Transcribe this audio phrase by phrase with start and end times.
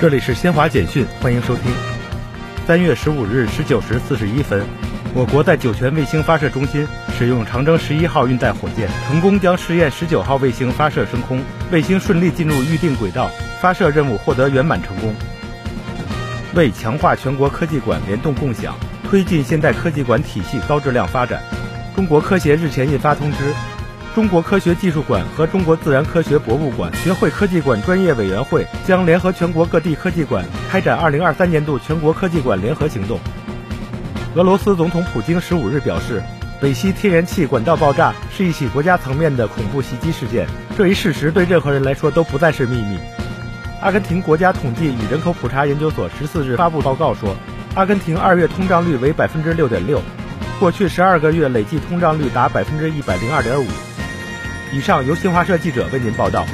[0.00, 1.72] 这里是新华简讯，欢迎收听。
[2.68, 4.64] 三月十五日十九时四十一分，
[5.12, 6.86] 我国在酒泉卫星发射中心
[7.18, 11.42] 使用长征十一号运载火箭，成功将试验十九号卫星发射升空，
[11.72, 13.28] 卫星顺利进入预定轨道，
[13.60, 15.12] 发射任务获得圆满成功。
[16.54, 18.76] 为强化全国科技馆联动共享，
[19.10, 21.42] 推进现代科技馆体系高质量发展，
[21.96, 23.52] 中国科协日前印发通知。
[24.18, 33.20] 中国科学技术馆和中国自然科学博物馆学会科技馆专业委员会将联合全国各地科技馆开展2023年度全国科技馆联合行动。
[34.34, 36.20] 俄罗斯总统普京十五日表示，
[36.60, 42.98] 北溪天然气管道爆炸是一起国家层面的恐怖袭击事件，这一事实对任何人来说都不再是秘密。
[43.80, 47.36] 阿根廷国家统计与人口普查研究所十四日发布报告说，
[47.76, 50.02] 阿根廷二月通胀率为百分之六点六，
[50.58, 53.64] 过去十二个月累计通胀率达百分之一百零二点五。
[54.72, 56.46] 以上由新华社记者为您报道。